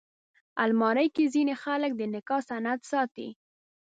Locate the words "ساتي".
2.91-3.29